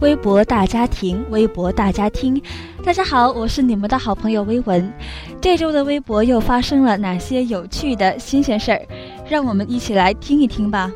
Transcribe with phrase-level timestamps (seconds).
[0.00, 2.40] 微博大家庭，微博大家听，
[2.84, 4.92] 大家好，我是你们的好朋友微文。
[5.40, 8.86] 这周的微博又发生了哪些有趣的新鲜事儿？
[9.26, 10.92] 让我们一起来听一听吧。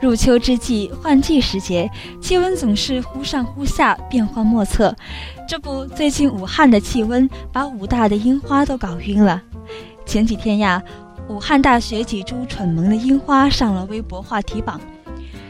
[0.00, 4.94] 入秋之际，换季时节，气温总是忽上忽下，变幻莫测。
[5.48, 9.42] 这不，最近武汉的气温把武大的樱花都搞晕了。
[10.06, 10.80] 前几天呀，
[11.28, 14.80] 武汉大学几株蠢萌的樱花上了微博话题榜。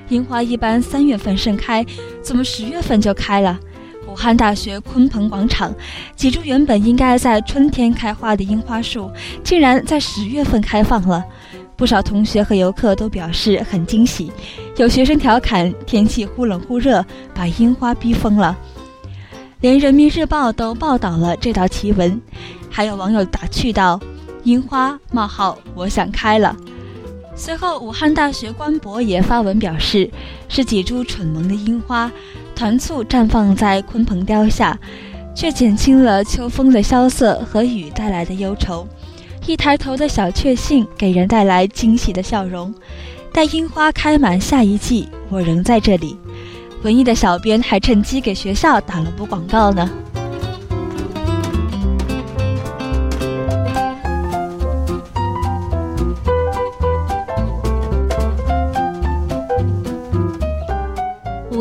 [0.08, 1.84] 樱花一般三月份盛开，
[2.22, 3.58] 怎么十月份就开了？
[4.06, 5.74] 武汉大学鲲鹏广场
[6.14, 9.10] 几株原本应该在春天开花的樱花树，
[9.42, 11.24] 竟然在十月份开放了。
[11.76, 14.30] 不少同学和游客都表示很惊喜，
[14.76, 18.56] 有学生调侃天气忽冷忽热，把樱花逼疯了。
[19.60, 22.20] 连人民日报都报道了这道奇闻，
[22.70, 23.98] 还有网友打趣道
[24.44, 26.54] ：“樱花冒号我想开了。”
[27.36, 30.08] 随后，武汉大学官博也发文表示，
[30.48, 32.10] 是几株蠢萌的樱花，
[32.54, 34.78] 团簇绽放在鲲鹏雕下，
[35.34, 38.86] 却减轻了秋风的萧瑟和雨带来的忧愁。
[39.46, 42.72] 一抬头的小确幸，给人带来惊喜的笑容。
[43.32, 46.16] 待樱花开满下一季，我仍在这里。
[46.82, 49.90] 文艺的小编还趁机给学校打了波广告呢。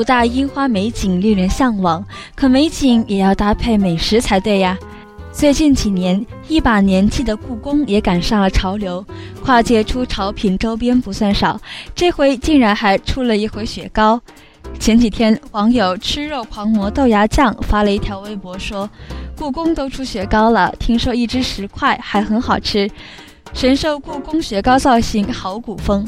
[0.03, 2.05] 大樱花美景令人向往，
[2.35, 4.77] 可美景也要搭配美食才对呀。
[5.31, 9.03] 最近几年，一把年纪的故宫也赶上了潮流，
[9.43, 11.59] 跨界出潮品周边不算少，
[11.95, 14.21] 这回竟然还出了一回雪糕。
[14.79, 18.89] 前几天，网友吃肉狂魔豆芽酱发了一条微博说
[19.35, 22.89] ：“故宫都出雪糕了，听说一只十块，还很好吃。
[23.53, 26.07] 神兽故宫雪糕造型好古风。”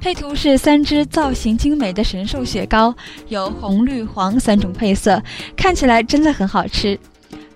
[0.00, 2.94] 配图是三只造型精美的神兽雪糕，
[3.28, 5.20] 有红、绿、黄三种配色，
[5.56, 6.98] 看起来真的很好吃。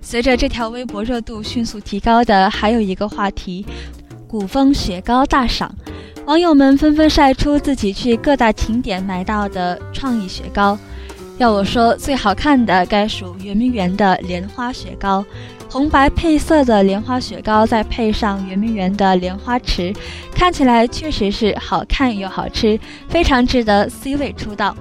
[0.01, 3.65] 随着这条微博热度迅速提高的，还有一个话题：
[4.27, 5.73] 古风雪糕大赏。
[6.27, 10.79] 网友们纷纷晒出自己去各大景点买到的创意雪糕。
[11.39, 15.25] 要我说，最好看的该属圆明园的莲花雪糕。
[15.71, 19.93] 红白配色的莲花雪糕，再配上圆明园的莲花池，
[20.35, 22.79] 看起来确实是好看又好吃，
[23.09, 24.77] 非常值得 C 位出道。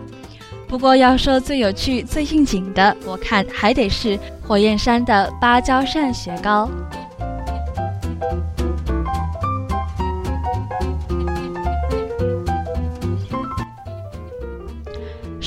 [0.68, 6.70] 不过要说最有趣、最应景的，我看还得是火焰山的芭蕉扇雪糕。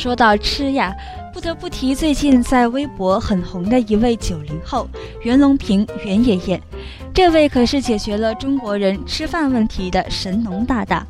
[0.05, 0.95] 说到吃呀。
[1.33, 4.87] 不得不提最近在微博很红的一位九零后
[5.23, 6.61] 袁隆平袁爷爷，
[7.15, 11.07] 这位可是解决了中国人吃饭问题的神农大大。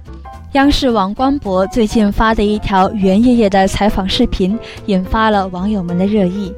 [0.53, 4.57] 央视网官博最近发的一条袁爷爷的采访视频，
[4.87, 6.55] 引发了网友们的热议，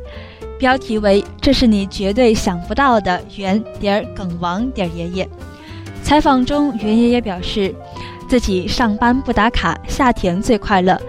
[0.59, 5.29] 标题为“这是你绝对想不到的袁点儿梗王点儿爷爷”。
[6.05, 7.75] 采访中，袁爷爷表示，
[8.29, 11.01] 自己上班不打卡，下田最快乐。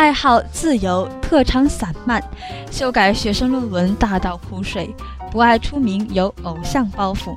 [0.00, 2.24] 爱好自由，特长散漫，
[2.70, 4.88] 修改学生论文大倒苦水，
[5.30, 7.36] 不爱出名有偶像包袱，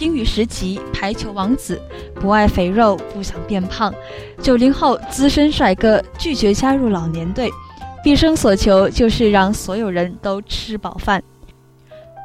[0.00, 1.80] 英语十级排球王子，
[2.16, 3.94] 不爱肥肉不想变胖，
[4.42, 7.48] 九零后资深帅哥拒绝加入老年队，
[8.02, 11.22] 毕生所求就是让所有人都吃饱饭。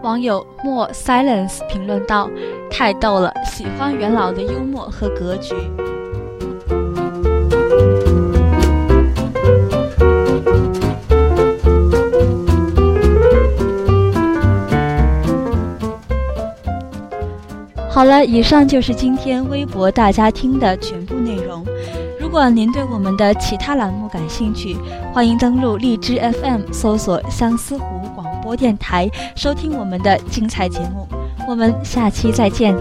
[0.02, 2.28] 网友莫 silence 评论道
[2.72, 5.54] ：“太逗了，喜欢元老的幽默和格局。”
[17.98, 21.66] 好了，以上就是今天微博大家听的全部内容。
[22.20, 24.78] 如果您对我们的其他栏目感兴趣，
[25.12, 31.08] 欢迎登录荔枝 FM 搜索相思湖广播电台，收听我们的精彩节目。
[31.48, 32.76] 我们下期再见。